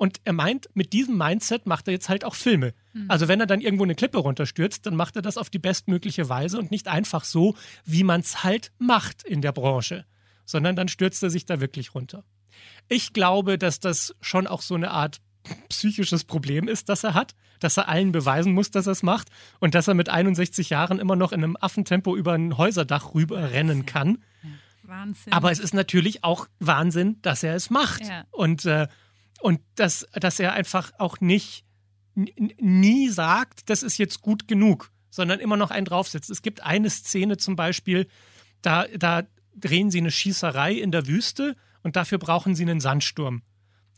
Und 0.00 0.22
er 0.24 0.32
meint, 0.32 0.70
mit 0.72 0.94
diesem 0.94 1.18
Mindset 1.18 1.66
macht 1.66 1.86
er 1.86 1.92
jetzt 1.92 2.08
halt 2.08 2.24
auch 2.24 2.34
Filme. 2.34 2.72
Also 3.08 3.28
wenn 3.28 3.38
er 3.38 3.44
dann 3.44 3.60
irgendwo 3.60 3.84
eine 3.84 3.94
Klippe 3.94 4.16
runterstürzt, 4.16 4.86
dann 4.86 4.96
macht 4.96 5.14
er 5.16 5.20
das 5.20 5.36
auf 5.36 5.50
die 5.50 5.58
bestmögliche 5.58 6.30
Weise 6.30 6.58
und 6.58 6.70
nicht 6.70 6.88
einfach 6.88 7.22
so, 7.22 7.54
wie 7.84 8.02
man 8.02 8.22
es 8.22 8.42
halt 8.42 8.72
macht 8.78 9.22
in 9.24 9.42
der 9.42 9.52
Branche, 9.52 10.06
sondern 10.46 10.74
dann 10.74 10.88
stürzt 10.88 11.22
er 11.22 11.28
sich 11.28 11.44
da 11.44 11.60
wirklich 11.60 11.94
runter. 11.94 12.24
Ich 12.88 13.12
glaube, 13.12 13.58
dass 13.58 13.78
das 13.78 14.14
schon 14.22 14.46
auch 14.46 14.62
so 14.62 14.74
eine 14.74 14.90
Art 14.90 15.20
psychisches 15.68 16.24
Problem 16.24 16.66
ist, 16.66 16.88
das 16.88 17.04
er 17.04 17.12
hat, 17.12 17.34
dass 17.58 17.76
er 17.76 17.90
allen 17.90 18.10
beweisen 18.10 18.54
muss, 18.54 18.70
dass 18.70 18.86
er 18.86 18.92
es 18.92 19.02
macht 19.02 19.28
und 19.58 19.74
dass 19.74 19.86
er 19.86 19.92
mit 19.92 20.08
61 20.08 20.70
Jahren 20.70 20.98
immer 20.98 21.14
noch 21.14 21.32
in 21.32 21.44
einem 21.44 21.58
Affentempo 21.60 22.16
über 22.16 22.32
ein 22.32 22.56
Häuserdach 22.56 23.12
rüberrennen 23.12 23.84
kann. 23.84 24.24
Wahnsinn. 24.82 25.30
Aber 25.30 25.52
es 25.52 25.58
ist 25.58 25.74
natürlich 25.74 26.24
auch 26.24 26.48
Wahnsinn, 26.58 27.18
dass 27.20 27.42
er 27.42 27.54
es 27.54 27.68
macht. 27.68 28.06
Ja. 28.06 28.24
Und, 28.30 28.64
äh, 28.64 28.88
und 29.40 29.60
dass, 29.74 30.06
dass 30.12 30.40
er 30.40 30.52
einfach 30.52 30.92
auch 30.98 31.20
nicht 31.20 31.64
nie 32.14 33.08
sagt, 33.08 33.70
das 33.70 33.82
ist 33.82 33.98
jetzt 33.98 34.20
gut 34.20 34.48
genug, 34.48 34.90
sondern 35.10 35.40
immer 35.40 35.56
noch 35.56 35.70
einen 35.70 35.86
draufsetzt. 35.86 36.30
Es 36.30 36.42
gibt 36.42 36.62
eine 36.62 36.90
Szene 36.90 37.36
zum 37.36 37.56
Beispiel, 37.56 38.08
da, 38.62 38.86
da 38.96 39.22
drehen 39.54 39.90
sie 39.90 39.98
eine 39.98 40.10
Schießerei 40.10 40.74
in 40.74 40.92
der 40.92 41.06
Wüste 41.06 41.56
und 41.82 41.96
dafür 41.96 42.18
brauchen 42.18 42.54
sie 42.54 42.64
einen 42.64 42.80
Sandsturm. 42.80 43.42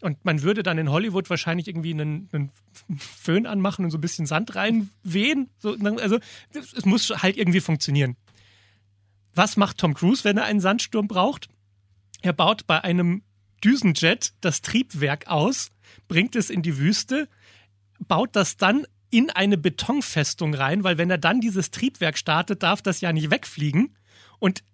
Und 0.01 0.25
man 0.25 0.43
würde 0.43 0.65
dann 0.65 0.79
in 0.79 0.91
Hollywood 0.91 1.31
wahrscheinlich 1.31 1.69
irgendwie 1.69 1.93
einen, 1.93 2.29
einen 2.33 2.51
Föhn 2.99 3.47
anmachen 3.47 3.85
und 3.85 3.93
so 3.93 3.99
ein 3.99 4.01
bisschen 4.01 4.27
Sand 4.27 4.57
reinwehen. 4.57 5.49
So, 5.59 5.77
also 5.77 6.19
es 6.53 6.85
muss 6.85 7.11
halt 7.11 7.37
irgendwie 7.37 7.61
funktionieren. 7.61 8.17
Was 9.35 9.57
macht 9.57 9.79
Tom 9.79 9.95
Cruise, 9.95 10.25
wenn 10.25 10.39
er 10.39 10.45
einen 10.45 10.61
Sandsturm 10.61 11.07
braucht? 11.07 11.49
Er 12.21 12.33
baut 12.33 12.67
bei 12.67 12.83
einem 12.83 13.23
Düsenjet 13.65 14.33
das 14.41 14.63
Triebwerk 14.63 15.27
aus, 15.29 15.71
bringt 16.09 16.37
es 16.37 16.51
in 16.51 16.63
die 16.63 16.79
Wüste, 16.79 17.29
baut 18.01 18.37
das 18.37 18.57
dann 18.57 18.87
in 19.11 19.31
eine 19.31 19.59
Betonfestung 19.59 20.55
rein, 20.55 20.85
weil 20.85 20.99
wenn 20.99 21.11
er 21.11 21.19
dann 21.19 21.41
dieses 21.41 21.71
Triebwerk 21.71 22.17
startet, 22.17 22.63
darf 22.63 22.81
das 22.81 23.01
ja 23.01 23.13
nicht 23.13 23.31
wegfliegen 23.31 23.97
und 24.39 24.65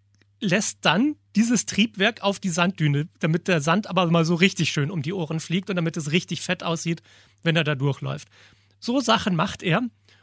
lässt 0.41 0.79
dann 0.83 1.17
dieses 1.35 1.67
Triebwerk 1.67 2.23
auf 2.23 2.39
die 2.39 2.49
Sanddüne, 2.49 3.09
damit 3.19 3.49
der 3.49 3.61
Sand 3.61 3.89
aber 3.89 4.07
mal 4.07 4.25
so 4.25 4.37
richtig 4.37 4.71
schön 4.71 4.91
um 4.91 5.03
die 5.03 5.13
Ohren 5.13 5.41
fliegt 5.41 5.71
und 5.71 5.77
damit 5.77 5.97
es 5.97 6.13
richtig 6.13 6.41
fett 6.41 6.63
aussieht, 6.63 7.03
wenn 7.43 7.57
er 7.57 7.65
da 7.65 7.75
durchläuft. 7.75 8.29
So 8.79 9.01
Sachen 9.01 9.35
macht 9.35 9.63
er 9.63 9.83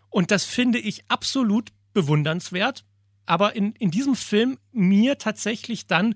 und 0.10 0.32
das 0.32 0.46
finde 0.46 0.80
ich 0.80 1.04
absolut 1.10 1.72
bewundernswert, 1.94 2.86
aber 3.26 3.56
in, 3.56 3.74
in 3.74 3.92
diesem 3.92 4.16
Film 4.16 4.58
mir 4.72 5.18
tatsächlich 5.18 5.88
dann 5.88 6.16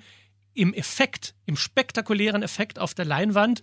im 0.54 0.74
Effekt, 0.74 1.36
im 1.46 1.56
spektakulären 1.56 2.44
Effekt 2.44 2.80
auf 2.80 2.94
der 2.94 3.06
Leinwand 3.06 3.62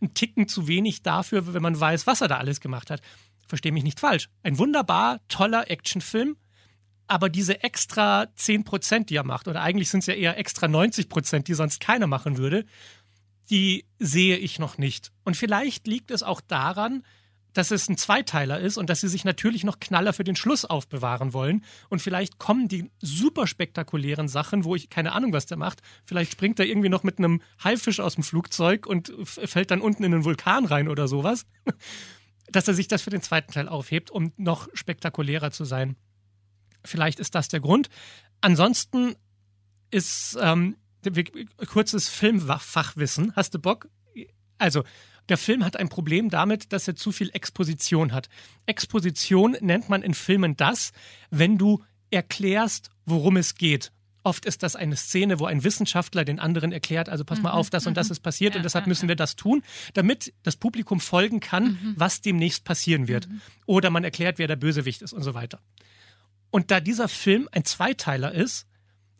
ein 0.00 0.14
Ticken 0.14 0.48
zu 0.48 0.68
wenig 0.68 1.02
dafür, 1.02 1.52
wenn 1.52 1.62
man 1.62 1.78
weiß, 1.78 2.06
was 2.06 2.20
er 2.20 2.28
da 2.28 2.38
alles 2.38 2.60
gemacht 2.60 2.90
hat. 2.90 3.00
Verstehe 3.46 3.72
mich 3.72 3.84
nicht 3.84 4.00
falsch. 4.00 4.28
Ein 4.42 4.58
wunderbar 4.58 5.20
toller 5.28 5.70
Actionfilm, 5.70 6.36
aber 7.06 7.28
diese 7.28 7.62
extra 7.62 8.24
10%, 8.36 9.06
die 9.06 9.16
er 9.16 9.24
macht, 9.24 9.48
oder 9.48 9.62
eigentlich 9.62 9.88
sind 9.88 10.00
es 10.00 10.06
ja 10.06 10.14
eher 10.14 10.38
extra 10.38 10.66
90%, 10.66 11.44
die 11.44 11.54
sonst 11.54 11.80
keiner 11.80 12.06
machen 12.06 12.36
würde, 12.36 12.64
die 13.50 13.86
sehe 13.98 14.36
ich 14.36 14.58
noch 14.58 14.76
nicht. 14.76 15.10
Und 15.24 15.36
vielleicht 15.36 15.86
liegt 15.86 16.10
es 16.10 16.22
auch 16.22 16.42
daran, 16.42 17.02
dass 17.52 17.70
es 17.70 17.88
ein 17.88 17.96
Zweiteiler 17.96 18.60
ist 18.60 18.76
und 18.76 18.90
dass 18.90 19.00
sie 19.00 19.08
sich 19.08 19.24
natürlich 19.24 19.64
noch 19.64 19.80
Knaller 19.80 20.12
für 20.12 20.24
den 20.24 20.36
Schluss 20.36 20.64
aufbewahren 20.64 21.32
wollen. 21.32 21.64
Und 21.88 22.00
vielleicht 22.00 22.38
kommen 22.38 22.68
die 22.68 22.90
super 23.00 23.46
spektakulären 23.46 24.28
Sachen, 24.28 24.64
wo 24.64 24.74
ich 24.74 24.90
keine 24.90 25.12
Ahnung, 25.12 25.32
was 25.32 25.46
der 25.46 25.56
macht. 25.56 25.80
Vielleicht 26.04 26.32
springt 26.32 26.60
er 26.60 26.66
irgendwie 26.66 26.88
noch 26.88 27.02
mit 27.02 27.18
einem 27.18 27.40
Haifisch 27.62 28.00
aus 28.00 28.14
dem 28.14 28.24
Flugzeug 28.24 28.86
und 28.86 29.12
fällt 29.24 29.70
dann 29.70 29.80
unten 29.80 30.04
in 30.04 30.12
den 30.12 30.24
Vulkan 30.24 30.66
rein 30.66 30.88
oder 30.88 31.08
sowas. 31.08 31.46
Dass 32.50 32.66
er 32.66 32.74
sich 32.74 32.88
das 32.88 33.02
für 33.02 33.10
den 33.10 33.20
zweiten 33.20 33.52
Teil 33.52 33.68
aufhebt, 33.68 34.10
um 34.10 34.32
noch 34.38 34.68
spektakulärer 34.72 35.50
zu 35.50 35.64
sein. 35.64 35.96
Vielleicht 36.82 37.20
ist 37.20 37.34
das 37.34 37.48
der 37.48 37.60
Grund. 37.60 37.90
Ansonsten 38.40 39.16
ist 39.90 40.38
ähm, 40.40 40.76
kurzes 41.66 42.08
Filmfachwissen. 42.08 43.34
Hast 43.36 43.54
du 43.54 43.58
Bock? 43.58 43.88
Also, 44.58 44.84
der 45.28 45.38
Film 45.38 45.64
hat 45.64 45.76
ein 45.76 45.88
Problem 45.88 46.30
damit, 46.30 46.72
dass 46.72 46.88
er 46.88 46.96
zu 46.96 47.12
viel 47.12 47.30
Exposition 47.32 48.12
hat. 48.12 48.28
Exposition 48.66 49.56
nennt 49.60 49.88
man 49.88 50.02
in 50.02 50.14
Filmen 50.14 50.56
das, 50.56 50.92
wenn 51.30 51.58
du 51.58 51.82
erklärst, 52.10 52.90
worum 53.04 53.36
es 53.36 53.54
geht. 53.54 53.92
Oft 54.24 54.44
ist 54.44 54.62
das 54.62 54.76
eine 54.76 54.96
Szene, 54.96 55.38
wo 55.38 55.46
ein 55.46 55.64
Wissenschaftler 55.64 56.24
den 56.24 56.38
anderen 56.38 56.72
erklärt, 56.72 57.08
also 57.08 57.24
pass 57.24 57.40
mal 57.40 57.52
auf, 57.52 57.70
das 57.70 57.86
und 57.86 57.96
das 57.96 58.10
ist 58.10 58.20
passiert 58.20 58.56
und 58.56 58.62
deshalb 58.62 58.86
müssen 58.86 59.08
wir 59.08 59.16
das 59.16 59.36
tun, 59.36 59.62
damit 59.94 60.34
das 60.42 60.56
Publikum 60.56 61.00
folgen 61.00 61.40
kann, 61.40 61.94
was 61.96 62.20
demnächst 62.20 62.64
passieren 62.64 63.08
wird. 63.08 63.28
Oder 63.64 63.90
man 63.90 64.04
erklärt, 64.04 64.38
wer 64.38 64.46
der 64.46 64.56
Bösewicht 64.56 65.02
ist 65.02 65.12
und 65.12 65.22
so 65.22 65.34
weiter. 65.34 65.60
Und 66.50 66.70
da 66.70 66.80
dieser 66.80 67.08
Film 67.08 67.48
ein 67.52 67.64
Zweiteiler 67.64 68.32
ist, 68.32 68.66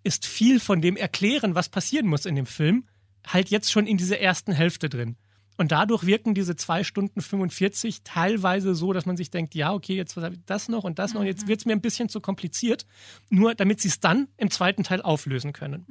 ist 0.02 0.26
viel 0.26 0.60
von 0.60 0.82
dem 0.82 0.96
Erklären, 0.96 1.54
was 1.54 1.68
passieren 1.68 2.06
muss 2.06 2.26
in 2.26 2.34
dem 2.34 2.46
Film, 2.46 2.86
halt 3.26 3.50
jetzt 3.50 3.70
schon 3.70 3.86
in 3.86 3.96
dieser 3.96 4.18
ersten 4.18 4.52
Hälfte 4.52 4.88
drin. 4.88 5.16
Und 5.58 5.72
dadurch 5.72 6.06
wirken 6.06 6.34
diese 6.34 6.54
zwei 6.54 6.84
Stunden 6.84 7.20
45 7.20 8.02
teilweise 8.04 8.76
so, 8.76 8.92
dass 8.92 9.06
man 9.06 9.16
sich 9.16 9.30
denkt, 9.30 9.56
ja, 9.56 9.72
okay, 9.72 9.96
jetzt 9.96 10.16
habe 10.16 10.36
ich 10.36 10.40
das 10.46 10.68
noch 10.68 10.84
und 10.84 11.00
das 11.00 11.14
noch, 11.14 11.20
und 11.20 11.26
jetzt 11.26 11.48
wird 11.48 11.58
es 11.58 11.66
mir 11.66 11.72
ein 11.72 11.80
bisschen 11.80 12.08
zu 12.08 12.20
kompliziert, 12.20 12.86
nur 13.28 13.56
damit 13.56 13.80
sie 13.80 13.88
es 13.88 13.98
dann 13.98 14.28
im 14.36 14.52
zweiten 14.52 14.84
Teil 14.84 15.02
auflösen 15.02 15.52
können. 15.52 15.84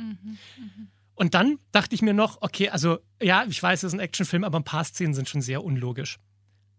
Und 1.15 1.33
dann 1.33 1.59
dachte 1.73 1.95
ich 1.95 2.01
mir 2.01 2.13
noch, 2.13 2.41
okay, 2.41 2.69
also 2.69 2.99
ja, 3.21 3.43
ich 3.49 3.61
weiß, 3.61 3.83
es 3.83 3.87
ist 3.89 3.93
ein 3.93 3.99
Actionfilm, 3.99 4.45
aber 4.45 4.57
ein 4.57 4.63
paar 4.63 4.85
Szenen 4.85 5.13
sind 5.13 5.27
schon 5.27 5.41
sehr 5.41 5.61
unlogisch. 5.61 6.17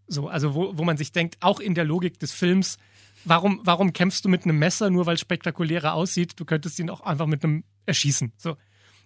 So, 0.07 0.29
also 0.29 0.55
wo, 0.55 0.79
wo 0.79 0.85
man 0.85 0.97
sich 0.97 1.13
denkt, 1.13 1.37
auch 1.41 1.61
in 1.61 1.75
der 1.75 1.85
Logik 1.85 2.19
des 2.19 2.33
Films, 2.33 2.79
warum, 3.27 3.61
warum 3.65 3.93
kämpfst 3.93 4.25
du 4.25 4.31
mit 4.31 4.45
einem 4.45 4.59
Messer, 4.59 4.89
nur 4.89 5.05
weil 5.05 5.17
es 5.17 5.21
spektakulärer 5.21 5.93
aussieht? 5.93 6.41
Du 6.41 6.47
könntest 6.47 6.79
ihn 6.79 6.89
auch 6.89 7.03
einfach 7.03 7.27
mit 7.27 7.45
einem 7.45 7.65
erschießen. 7.85 8.33
So. 8.39 8.57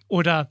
Oder 0.07 0.49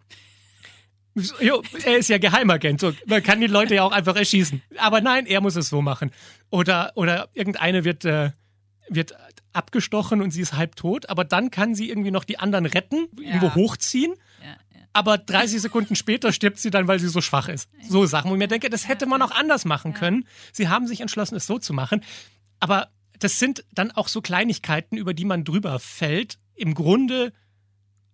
jo, 1.41 1.63
er 1.85 1.99
ist 1.99 2.09
ja 2.09 2.19
Geheimagent, 2.19 2.81
so, 2.81 2.93
man 3.07 3.23
kann 3.23 3.41
die 3.41 3.47
Leute 3.47 3.75
ja 3.75 3.83
auch 3.83 3.93
einfach 3.93 4.17
erschießen. 4.17 4.63
Aber 4.79 5.01
nein, 5.01 5.27
er 5.27 5.41
muss 5.41 5.57
es 5.57 5.69
so 5.69 5.83
machen. 5.83 6.11
Oder, 6.51 6.93
oder 6.95 7.29
irgendeine 7.35 7.85
wird, 7.85 8.05
äh, 8.05 8.31
wird 8.89 9.15
abgestochen 9.53 10.23
und 10.23 10.31
sie 10.31 10.41
ist 10.41 10.55
halb 10.55 10.77
tot, 10.77 11.09
aber 11.09 11.25
dann 11.25 11.51
kann 11.51 11.75
sie 11.75 11.89
irgendwie 11.89 12.11
noch 12.11 12.25
die 12.25 12.39
anderen 12.39 12.67
retten, 12.67 13.09
irgendwo 13.19 13.55
hochziehen. 13.55 14.15
ja, 14.41 14.49
ja. 14.49 14.57
Aber 14.95 15.19
30 15.19 15.61
Sekunden 15.61 15.97
später 15.97 16.33
stirbt 16.33 16.59
sie 16.59 16.71
dann, 16.71 16.87
weil 16.87 16.99
sie 16.99 17.09
so 17.09 17.21
schwach 17.21 17.49
ist. 17.49 17.71
So 17.89 18.05
Sachen, 18.05 18.31
wo 18.31 18.35
ich 18.35 18.39
mir 18.39 18.49
denke, 18.49 18.69
das 18.69 18.89
hätte 18.89 19.07
man 19.07 19.23
auch 19.23 19.31
anders 19.31 19.65
machen 19.65 19.95
können. 19.95 20.27
Sie 20.53 20.69
haben 20.69 20.87
sich 20.87 21.01
entschlossen, 21.01 21.37
es 21.37 21.47
so 21.47 21.59
zu 21.59 21.73
machen. 21.73 22.03
Aber 22.61 22.89
das 23.19 23.39
sind 23.39 23.65
dann 23.73 23.91
auch 23.91 24.09
so 24.09 24.21
Kleinigkeiten, 24.21 24.97
über 24.97 25.15
die 25.15 25.25
man 25.25 25.45
drüber 25.45 25.79
fällt. 25.79 26.39
Im 26.55 26.75
Grunde 26.75 27.33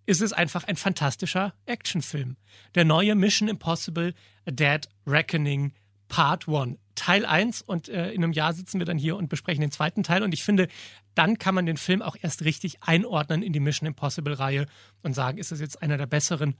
ist 0.08 0.22
es 0.22 0.32
einfach 0.32 0.64
ein 0.64 0.76
fantastischer 0.76 1.52
Actionfilm. 1.66 2.38
Der 2.74 2.86
neue 2.86 3.14
Mission 3.14 3.46
Impossible 3.46 4.14
A 4.46 4.50
Dead 4.50 4.88
Reckoning 5.06 5.74
Part 6.08 6.48
1. 6.48 6.78
Teil 6.94 7.26
1 7.26 7.60
und 7.60 7.90
äh, 7.90 8.10
in 8.12 8.24
einem 8.24 8.32
Jahr 8.32 8.54
sitzen 8.54 8.78
wir 8.78 8.86
dann 8.86 8.96
hier 8.96 9.16
und 9.16 9.28
besprechen 9.28 9.60
den 9.60 9.70
zweiten 9.70 10.02
Teil. 10.02 10.22
Und 10.22 10.32
ich 10.32 10.42
finde, 10.42 10.68
dann 11.14 11.38
kann 11.38 11.54
man 11.54 11.66
den 11.66 11.76
Film 11.76 12.00
auch 12.00 12.16
erst 12.20 12.42
richtig 12.42 12.82
einordnen 12.82 13.42
in 13.42 13.52
die 13.52 13.60
Mission 13.60 13.86
Impossible-Reihe 13.86 14.64
und 15.02 15.12
sagen, 15.12 15.36
ist 15.36 15.52
es 15.52 15.60
jetzt 15.60 15.82
einer 15.82 15.98
der 15.98 16.06
besseren 16.06 16.56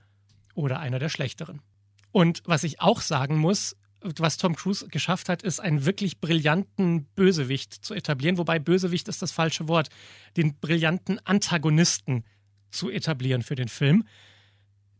oder 0.53 0.79
einer 0.79 0.99
der 0.99 1.09
schlechteren. 1.09 1.59
Und 2.11 2.43
was 2.45 2.63
ich 2.63 2.79
auch 2.81 3.01
sagen 3.01 3.35
muss, 3.35 3.75
was 4.01 4.37
Tom 4.37 4.55
Cruise 4.55 4.87
geschafft 4.89 5.27
hat, 5.27 5.41
ist 5.41 5.59
einen 5.59 5.85
wirklich 5.85 6.21
brillanten 6.21 7.05
Bösewicht 7.15 7.73
zu 7.73 7.95
etablieren. 7.95 8.37
Wobei 8.37 8.59
Bösewicht 8.59 9.07
ist 9.07 9.23
das 9.23 9.31
falsche 9.31 9.67
Wort. 9.67 9.89
Den 10.37 10.59
brillanten 10.59 11.19
Antagonisten 11.25 12.23
zu 12.71 12.89
etablieren 12.89 13.41
für 13.41 13.55
den 13.55 13.67
Film. 13.67 14.05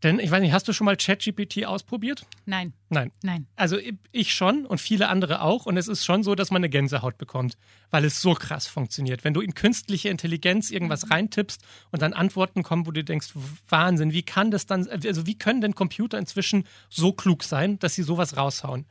Denn 0.03 0.19
ich 0.19 0.31
weiß 0.31 0.39
nicht, 0.39 0.53
hast 0.53 0.67
du 0.67 0.71
schon 0.71 0.85
mal 0.85 0.95
ChatGPT 0.95 1.65
ausprobiert? 1.65 2.25
Nein, 2.45 2.73
Nein. 2.89 3.11
nein. 3.21 3.47
Also 3.57 3.77
ich 4.13 4.33
schon 4.33 4.65
und 4.65 4.79
viele 4.79 5.09
andere 5.09 5.41
auch. 5.41 5.65
Und 5.65 5.75
es 5.75 5.89
ist 5.89 6.05
schon 6.05 6.23
so, 6.23 6.35
dass 6.35 6.51
man 6.51 6.61
eine 6.61 6.69
Gänsehaut 6.69 7.17
bekommt, 7.17 7.57
weil 7.89 8.05
es 8.05 8.21
so 8.21 8.33
krass 8.33 8.65
funktioniert. 8.65 9.25
Wenn 9.25 9.33
du 9.33 9.41
in 9.41 9.53
künstliche 9.55 10.07
Intelligenz 10.07 10.71
irgendwas 10.71 11.11
reintippst 11.11 11.61
und 11.91 12.01
dann 12.01 12.13
Antworten 12.13 12.63
kommen, 12.63 12.85
wo 12.88 12.91
du 12.91 13.03
denkst, 13.03 13.31
Wahnsinn, 13.67 14.13
wie 14.13 14.23
kann 14.23 14.51
das 14.51 14.65
dann, 14.65 14.88
also 14.88 15.25
wie 15.25 15.38
können 15.38 15.59
denn 15.59 15.75
Computer 15.75 16.17
inzwischen 16.17 16.63
so 16.89 17.11
klug 17.11 17.43
sein, 17.43 17.77
dass 17.79 17.95
sie 17.95 18.03
sowas 18.03 18.38
raushauen? 18.38 18.85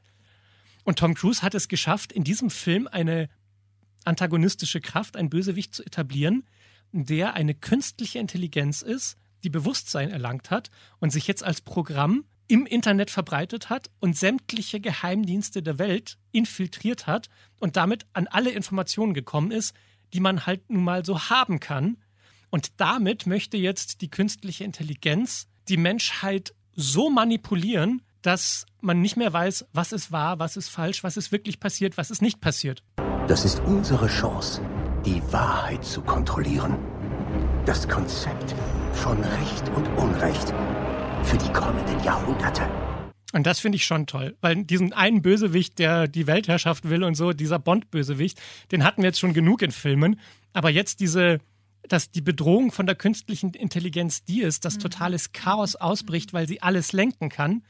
Und 0.85 0.99
Tom 0.99 1.14
Cruise 1.14 1.42
hat 1.42 1.54
es 1.54 1.68
geschafft, 1.68 2.12
in 2.12 2.25
diesem 2.25 2.50
Film 2.50 2.87
eine 2.87 3.30
antagonistische 4.04 4.80
Kraft, 4.80 5.16
ein 5.16 5.30
Bösewicht 5.30 5.75
zu 5.75 5.85
etablieren, 5.85 6.44
der 6.92 7.35
eine 7.35 7.54
künstliche 7.54 8.18
Intelligenz 8.18 8.83
ist, 8.83 9.16
die 9.45 9.50
Bewusstsein 9.50 10.11
erlangt 10.11 10.50
hat 10.50 10.71
und 10.99 11.11
sich 11.11 11.26
jetzt 11.26 11.45
als 11.45 11.61
Programm 11.61 12.25
im 12.49 12.64
Internet 12.66 13.11
verbreitet 13.11 13.68
hat 13.68 13.90
und 14.00 14.16
sämtliche 14.16 14.80
Geheimdienste 14.80 15.62
der 15.62 15.78
Welt 15.78 16.18
infiltriert 16.33 17.07
hat 17.07 17.28
und 17.61 17.76
damit 17.76 18.07
an 18.14 18.26
alle 18.26 18.50
Informationen 18.50 19.14
gekommen 19.14 19.50
ist, 19.50 19.75
die 20.14 20.21
man 20.21 20.47
halt 20.47 20.71
nun 20.71 20.83
mal 20.83 21.04
so 21.04 21.28
haben 21.28 21.61
kann. 21.61 21.99
Und 22.50 22.80
damit 22.80 23.26
möchte 23.26 23.59
jetzt 23.59 24.00
die 24.00 24.11
künstliche 24.11 24.64
Intelligenz 24.64 25.47
die 25.68 25.76
Menschheit 25.76 26.54
so 26.75 27.11
manipulieren, 27.11 28.02
dass 28.23 28.64
man 28.80 29.02
nicht 29.02 29.16
mehr 29.16 29.33
weiß, 29.33 29.66
was 29.73 29.92
ist 29.92 30.11
wahr, 30.11 30.38
was 30.38 30.57
ist 30.57 30.68
falsch, 30.68 31.04
was 31.04 31.16
ist 31.16 31.30
wirklich 31.30 31.61
passiert, 31.61 31.99
was 31.99 32.11
ist 32.11 32.23
nicht 32.23 32.40
passiert. 32.40 32.83
Das 33.26 33.45
ist 33.45 33.61
unsere 33.61 34.09
Chance, 34.09 34.62
die 35.05 35.23
Wahrheit 35.31 35.85
zu 35.85 36.02
kontrollieren. 36.02 36.76
Das 37.64 37.88
Konzept 37.88 38.55
von 38.93 39.19
Recht 39.23 39.69
und 39.76 39.87
Unrecht 39.97 40.52
für 41.23 41.37
die 41.37 41.52
kommenden 41.52 42.02
Jahrhunderte. 42.02 42.62
Und 43.33 43.47
das 43.47 43.61
finde 43.61 43.76
ich 43.76 43.85
schon 43.85 44.07
toll, 44.07 44.37
weil 44.40 44.64
diesen 44.64 44.95
einen 44.95 45.21
Bösewicht, 45.21 45.78
der 45.78 46.09
die 46.09 46.26
Weltherrschaft 46.26 46.88
will 46.88 47.05
und 47.05 47.14
so, 47.14 47.33
dieser 47.33 47.59
Bond-Bösewicht, 47.59 48.40
den 48.73 48.85
hatten 48.85 49.02
wir 49.02 49.09
jetzt 49.09 49.21
schon 49.21 49.35
genug 49.35 49.61
in 49.61 49.71
Filmen. 49.71 50.19
Aber 50.55 50.71
jetzt 50.71 51.00
diese, 51.00 51.38
dass 51.87 52.11
die 52.11 52.20
Bedrohung 52.20 52.73
von 52.73 52.87
der 52.87 52.94
künstlichen 52.94 53.54
Intelligenz 53.54 54.25
die 54.25 54.42
ist, 54.42 54.64
dass 54.64 54.78
totales 54.78 55.32
Chaos 55.32 55.76
ausbricht, 55.76 56.32
weil 56.32 56.49
sie 56.49 56.61
alles 56.62 56.92
lenken 56.92 57.28
kann, 57.28 57.62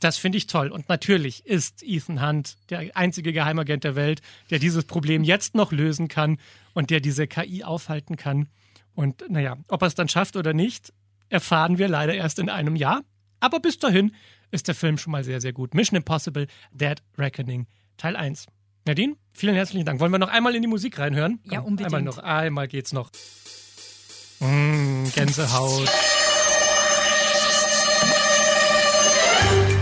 das 0.00 0.18
finde 0.18 0.38
ich 0.38 0.46
toll. 0.46 0.70
Und 0.70 0.88
natürlich 0.88 1.46
ist 1.46 1.82
Ethan 1.82 2.20
Hunt 2.20 2.56
der 2.70 2.96
einzige 2.96 3.32
Geheimagent 3.32 3.84
der 3.84 3.94
Welt, 3.96 4.22
der 4.50 4.58
dieses 4.58 4.84
Problem 4.84 5.24
jetzt 5.24 5.54
noch 5.54 5.72
lösen 5.72 6.08
kann 6.08 6.38
und 6.72 6.90
der 6.90 7.00
diese 7.00 7.26
KI 7.26 7.64
aufhalten 7.64 8.16
kann. 8.16 8.48
Und 8.94 9.24
naja, 9.28 9.56
ob 9.68 9.82
er 9.82 9.88
es 9.88 9.94
dann 9.94 10.08
schafft 10.08 10.36
oder 10.36 10.52
nicht, 10.52 10.92
erfahren 11.28 11.78
wir 11.78 11.88
leider 11.88 12.14
erst 12.14 12.38
in 12.38 12.48
einem 12.48 12.76
Jahr. 12.76 13.02
Aber 13.40 13.60
bis 13.60 13.78
dahin 13.78 14.14
ist 14.50 14.68
der 14.68 14.74
Film 14.74 14.98
schon 14.98 15.10
mal 15.10 15.24
sehr, 15.24 15.40
sehr 15.40 15.52
gut. 15.52 15.74
Mission 15.74 15.96
Impossible, 15.96 16.46
Dead 16.72 17.02
Reckoning, 17.18 17.66
Teil 17.96 18.16
1. 18.16 18.46
Nadine, 18.86 19.16
vielen 19.32 19.54
herzlichen 19.54 19.86
Dank. 19.86 19.98
Wollen 20.00 20.12
wir 20.12 20.18
noch 20.18 20.28
einmal 20.28 20.54
in 20.54 20.60
die 20.60 20.68
Musik 20.68 20.98
reinhören? 20.98 21.40
Ja, 21.44 21.60
Komm, 21.60 21.68
unbedingt. 21.68 21.94
Einmal 21.94 22.02
noch, 22.02 22.18
einmal 22.18 22.68
geht's 22.68 22.92
noch. 22.92 23.10
Mmh, 24.40 25.10
Gänsehaut. 25.14 25.88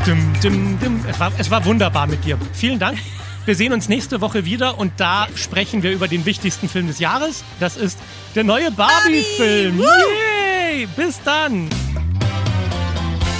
Dim, 0.06 0.32
dim, 0.40 0.78
dim. 0.78 1.04
Es, 1.08 1.18
war, 1.18 1.32
es 1.36 1.50
war 1.50 1.64
wunderbar 1.64 2.06
mit 2.06 2.24
dir. 2.24 2.38
Vielen 2.52 2.78
Dank. 2.78 2.98
Wir 3.44 3.56
sehen 3.56 3.72
uns 3.72 3.88
nächste 3.88 4.20
Woche 4.20 4.44
wieder 4.44 4.78
und 4.78 4.92
da 4.98 5.26
sprechen 5.34 5.82
wir 5.82 5.90
über 5.90 6.06
den 6.06 6.24
wichtigsten 6.24 6.68
Film 6.68 6.86
des 6.86 7.00
Jahres. 7.00 7.42
Das 7.58 7.76
ist 7.76 7.98
der 8.36 8.44
neue 8.44 8.70
Barbie-Film. 8.70 9.80
Yay! 9.80 10.86
Bis 10.94 11.20
dann. 11.24 11.68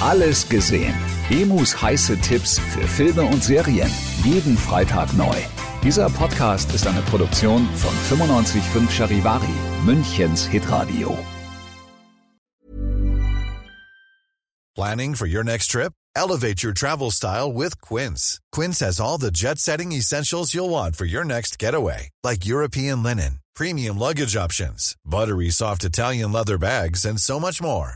Alles 0.01 0.49
gesehen. 0.49 0.93
Emus 1.29 1.81
heiße 1.81 2.19
Tipps 2.19 2.59
für 2.59 2.85
Filme 2.85 3.21
und 3.23 3.41
Serien. 3.41 3.89
Jeden 4.25 4.57
Freitag 4.57 5.13
neu. 5.13 5.35
Dieser 5.83 6.09
Podcast 6.09 6.73
ist 6.73 6.87
eine 6.87 7.01
Produktion 7.01 7.67
von 7.75 8.17
955 8.17 8.89
Charivari, 8.89 9.53
Münchens 9.85 10.47
Hitradio. 10.47 11.17
Planning 14.75 15.13
for 15.13 15.27
your 15.27 15.43
next 15.43 15.67
trip? 15.67 15.91
Elevate 16.15 16.63
your 16.63 16.71
travel 16.71 17.11
style 17.11 17.51
with 17.51 17.81
Quince. 17.81 18.39
Quince 18.53 18.79
has 18.79 19.01
all 19.01 19.17
the 19.17 19.29
jet 19.29 19.59
setting 19.59 19.91
essentials 19.91 20.53
you'll 20.53 20.69
want 20.69 20.95
for 20.95 21.03
your 21.03 21.25
next 21.25 21.59
getaway, 21.59 22.09
like 22.23 22.45
European 22.45 23.03
linen, 23.03 23.39
premium 23.53 23.99
luggage 23.99 24.37
options, 24.37 24.95
buttery 25.03 25.49
soft 25.49 25.83
Italian 25.83 26.31
leather 26.31 26.57
bags, 26.57 27.03
and 27.03 27.19
so 27.19 27.41
much 27.41 27.61
more. 27.61 27.95